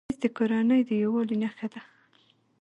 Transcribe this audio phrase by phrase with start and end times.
[0.07, 1.81] مېز د کورنۍ د یووالي نښه ده.